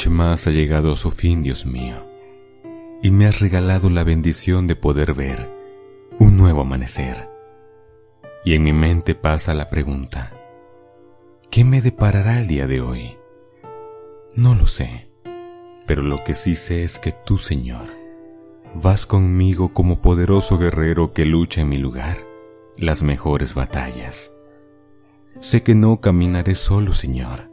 noche 0.00 0.08
más 0.08 0.46
ha 0.46 0.50
llegado 0.50 0.92
a 0.92 0.96
su 0.96 1.10
fin, 1.10 1.42
Dios 1.42 1.66
mío, 1.66 2.06
y 3.02 3.10
me 3.10 3.26
has 3.26 3.40
regalado 3.40 3.90
la 3.90 4.02
bendición 4.02 4.66
de 4.66 4.74
poder 4.74 5.12
ver 5.12 5.54
un 6.18 6.38
nuevo 6.38 6.62
amanecer. 6.62 7.28
Y 8.42 8.54
en 8.54 8.62
mi 8.62 8.72
mente 8.72 9.14
pasa 9.14 9.52
la 9.52 9.68
pregunta, 9.68 10.30
¿qué 11.50 11.64
me 11.64 11.82
deparará 11.82 12.38
el 12.38 12.48
día 12.48 12.66
de 12.66 12.80
hoy? 12.80 13.18
No 14.34 14.54
lo 14.54 14.66
sé, 14.66 15.10
pero 15.86 16.02
lo 16.02 16.16
que 16.24 16.32
sí 16.32 16.56
sé 16.56 16.82
es 16.82 16.98
que 16.98 17.12
tú, 17.12 17.36
Señor, 17.36 17.94
vas 18.74 19.04
conmigo 19.04 19.74
como 19.74 20.00
poderoso 20.00 20.56
guerrero 20.56 21.12
que 21.12 21.26
lucha 21.26 21.60
en 21.60 21.68
mi 21.68 21.76
lugar 21.76 22.16
las 22.78 23.02
mejores 23.02 23.52
batallas. 23.52 24.32
Sé 25.40 25.62
que 25.62 25.74
no 25.74 26.00
caminaré 26.00 26.54
solo, 26.54 26.94
Señor, 26.94 27.49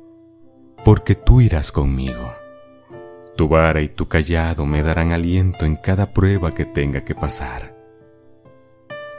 porque 0.88 1.16
tú 1.16 1.42
irás 1.42 1.74
conmigo. 1.74 2.34
Tu 3.36 3.50
vara 3.50 3.82
y 3.82 3.90
tu 3.90 4.08
callado 4.08 4.66
me 4.66 4.84
darán 4.84 5.12
aliento 5.12 5.66
en 5.66 5.76
cada 5.76 6.14
prueba 6.14 6.54
que 6.54 6.64
tenga 6.64 7.04
que 7.04 7.14
pasar. 7.14 7.76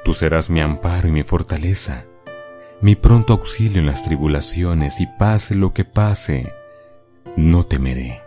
Tú 0.03 0.15
serás 0.15 0.49
mi 0.49 0.63
amparo 0.63 1.09
y 1.09 1.13
mi 1.13 1.25
fortaleza, 1.25 2.07
mi 2.81 2.97
pronto 2.97 3.35
auxilio 3.35 3.81
en 3.81 3.87
las 3.87 4.03
tribulaciones 4.03 4.99
y 5.03 5.07
pase 5.19 5.57
lo 5.57 5.75
que 5.75 5.85
pase, 5.85 6.51
no 7.37 7.67
temeré, 7.67 8.23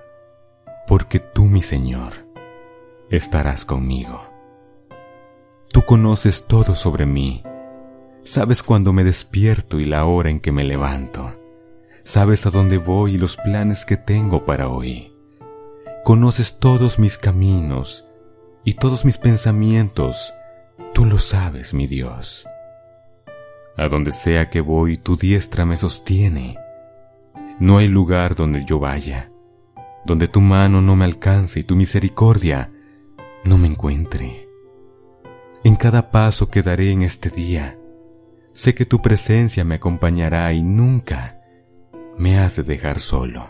porque 0.85 1.17
tú, 1.17 1.45
mi 1.45 1.63
Señor, 1.63 2.13
estarás 3.09 3.65
conmigo. 3.65 4.23
Tú 5.71 5.81
conoces 5.81 6.45
todo 6.45 6.75
sobre 6.75 7.07
mí, 7.07 7.41
sabes 8.21 8.61
cuándo 8.61 8.93
me 8.93 9.03
despierto 9.03 9.79
y 9.79 9.85
la 9.85 10.05
hora 10.05 10.29
en 10.29 10.39
que 10.39 10.51
me 10.51 10.63
levanto 10.63 11.40
sabes 12.03 12.45
a 12.45 12.49
dónde 12.49 12.77
voy 12.77 13.15
y 13.15 13.17
los 13.17 13.37
planes 13.37 13.85
que 13.85 13.97
tengo 13.97 14.45
para 14.45 14.67
hoy. 14.67 15.13
Conoces 16.03 16.59
todos 16.59 16.99
mis 16.99 17.17
caminos 17.17 18.07
y 18.63 18.73
todos 18.73 19.05
mis 19.05 19.17
pensamientos, 19.17 20.33
tú 20.93 21.05
lo 21.05 21.19
sabes, 21.19 21.73
mi 21.73 21.87
Dios. 21.87 22.47
A 23.77 23.87
donde 23.87 24.11
sea 24.11 24.49
que 24.49 24.61
voy, 24.61 24.97
tu 24.97 25.15
diestra 25.15 25.65
me 25.65 25.77
sostiene. 25.77 26.57
No 27.59 27.77
hay 27.77 27.87
lugar 27.87 28.35
donde 28.35 28.65
yo 28.65 28.79
vaya, 28.79 29.31
donde 30.05 30.27
tu 30.27 30.41
mano 30.41 30.81
no 30.81 30.95
me 30.95 31.05
alcance 31.05 31.59
y 31.59 31.63
tu 31.63 31.75
misericordia 31.75 32.71
no 33.43 33.57
me 33.57 33.67
encuentre. 33.67 34.47
En 35.63 35.75
cada 35.75 36.09
paso 36.11 36.49
que 36.49 36.63
daré 36.63 36.91
en 36.91 37.03
este 37.03 37.29
día, 37.29 37.77
sé 38.51 38.73
que 38.73 38.85
tu 38.85 39.01
presencia 39.01 39.63
me 39.63 39.75
acompañará 39.75 40.51
y 40.53 40.63
nunca, 40.63 41.40
me 42.21 42.37
has 42.37 42.55
de 42.55 42.61
dejar 42.61 42.99
solo, 42.99 43.49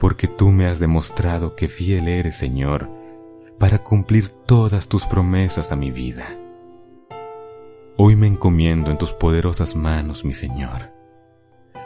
porque 0.00 0.26
tú 0.26 0.50
me 0.50 0.66
has 0.66 0.80
demostrado 0.80 1.54
que 1.54 1.68
fiel 1.68 2.08
eres, 2.08 2.36
Señor, 2.36 2.90
para 3.60 3.84
cumplir 3.84 4.28
todas 4.28 4.88
tus 4.88 5.06
promesas 5.06 5.70
a 5.70 5.76
mi 5.76 5.92
vida. 5.92 6.36
Hoy 7.96 8.16
me 8.16 8.26
encomiendo 8.26 8.90
en 8.90 8.98
tus 8.98 9.12
poderosas 9.12 9.76
manos, 9.76 10.24
mi 10.24 10.32
Señor, 10.34 10.92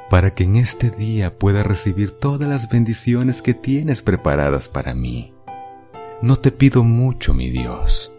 para 0.08 0.34
que 0.34 0.44
en 0.44 0.56
este 0.56 0.88
día 0.88 1.36
pueda 1.36 1.62
recibir 1.62 2.12
todas 2.12 2.48
las 2.48 2.70
bendiciones 2.70 3.42
que 3.42 3.52
tienes 3.52 4.00
preparadas 4.00 4.70
para 4.70 4.94
mí. 4.94 5.34
No 6.22 6.36
te 6.36 6.50
pido 6.50 6.82
mucho, 6.82 7.34
mi 7.34 7.50
Dios, 7.50 8.10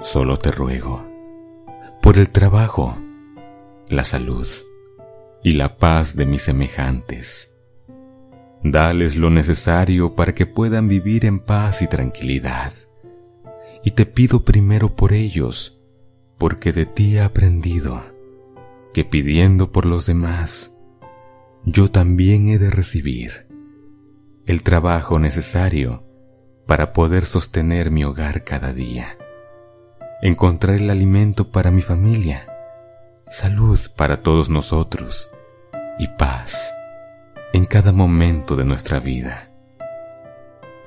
solo 0.00 0.38
te 0.38 0.52
ruego 0.52 1.04
por 2.00 2.16
el 2.16 2.30
trabajo, 2.30 2.96
la 3.88 4.04
salud, 4.04 4.46
y 5.42 5.52
la 5.52 5.76
paz 5.76 6.16
de 6.16 6.26
mis 6.26 6.42
semejantes. 6.42 7.54
Dales 8.62 9.16
lo 9.16 9.30
necesario 9.30 10.16
para 10.16 10.34
que 10.34 10.46
puedan 10.46 10.88
vivir 10.88 11.24
en 11.24 11.38
paz 11.38 11.82
y 11.82 11.86
tranquilidad. 11.86 12.72
Y 13.84 13.92
te 13.92 14.04
pido 14.06 14.44
primero 14.44 14.94
por 14.94 15.12
ellos, 15.12 15.80
porque 16.38 16.72
de 16.72 16.86
ti 16.86 17.16
he 17.16 17.20
aprendido 17.20 18.02
que 18.92 19.04
pidiendo 19.04 19.70
por 19.70 19.86
los 19.86 20.06
demás, 20.06 20.76
yo 21.64 21.90
también 21.90 22.48
he 22.48 22.58
de 22.58 22.70
recibir 22.70 23.46
el 24.46 24.62
trabajo 24.62 25.18
necesario 25.18 26.04
para 26.66 26.92
poder 26.92 27.26
sostener 27.26 27.90
mi 27.90 28.04
hogar 28.04 28.44
cada 28.44 28.72
día, 28.72 29.18
encontrar 30.22 30.76
el 30.76 30.90
alimento 30.90 31.50
para 31.50 31.70
mi 31.70 31.82
familia, 31.82 32.46
salud 33.30 33.78
para 33.94 34.22
todos 34.22 34.48
nosotros 34.48 35.30
y 35.98 36.06
paz 36.08 36.74
en 37.52 37.66
cada 37.66 37.92
momento 37.92 38.56
de 38.56 38.64
nuestra 38.64 39.00
vida. 39.00 39.50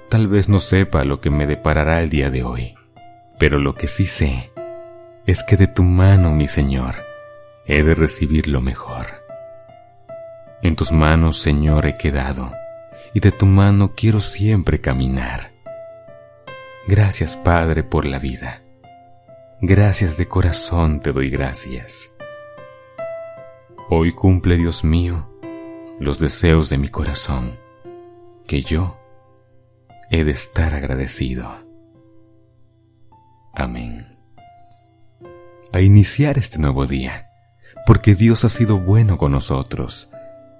Tal 0.10 0.28
vez 0.28 0.50
no 0.50 0.60
sepa 0.60 1.04
lo 1.04 1.22
que 1.22 1.30
me 1.30 1.46
deparará 1.46 2.02
el 2.02 2.10
día 2.10 2.30
de 2.30 2.44
hoy, 2.44 2.76
pero 3.38 3.60
lo 3.60 3.76
que 3.76 3.88
sí 3.88 4.06
sé 4.06 4.52
es 5.26 5.44
que 5.44 5.56
de 5.56 5.68
tu 5.68 5.84
mano, 5.84 6.32
mi 6.32 6.48
Señor, 6.48 6.96
he 7.66 7.84
de 7.84 7.96
recibir 7.96 8.48
lo 8.48 8.60
mejor. 8.60 9.24
En 10.64 10.76
tus 10.76 10.92
manos, 10.92 11.40
Señor, 11.40 11.86
he 11.86 11.98
quedado, 11.98 12.52
y 13.14 13.20
de 13.20 13.32
tu 13.32 13.46
mano 13.46 13.94
quiero 13.96 14.20
siempre 14.20 14.82
caminar. 14.82 15.52
Gracias, 16.88 17.36
Padre, 17.36 17.84
por 17.84 18.06
la 18.06 18.20
vida. 18.20 18.62
Gracias 19.62 20.18
de 20.18 20.28
corazón 20.28 21.00
te 21.00 21.12
doy 21.12 21.30
gracias. 21.30 22.10
Hoy 23.94 24.14
cumple, 24.14 24.56
Dios 24.56 24.86
mío, 24.86 25.28
los 26.00 26.18
deseos 26.18 26.70
de 26.70 26.78
mi 26.78 26.88
corazón, 26.88 27.60
que 28.48 28.62
yo 28.62 28.98
he 30.10 30.24
de 30.24 30.32
estar 30.32 30.74
agradecido. 30.74 31.46
Amén. 33.54 34.18
A 35.74 35.82
iniciar 35.82 36.38
este 36.38 36.58
nuevo 36.58 36.88
día, 36.88 37.28
porque 37.86 38.16
Dios 38.16 38.46
ha 38.46 38.50
sido 38.50 38.80
bueno 38.80 39.18
con 39.18 39.34
nosotros, 39.34 40.10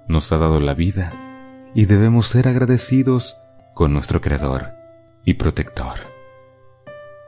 nos 0.08 0.30
ha 0.32 0.36
dado 0.36 0.60
la 0.60 0.74
vida 0.74 1.70
y 1.74 1.86
debemos 1.86 2.26
ser 2.26 2.48
agradecidos 2.48 3.38
con 3.72 3.94
nuestro 3.94 4.20
Creador 4.20 4.74
y 5.24 5.34
Protector. 5.34 5.96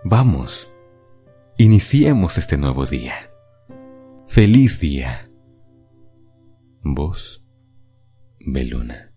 Vamos, 0.04 0.70
iniciemos 1.56 2.36
este 2.36 2.58
nuevo 2.58 2.84
día. 2.84 3.30
Feliz 4.26 4.80
día. 4.80 5.30
Voz 6.84 7.42
Beluna. 8.46 9.13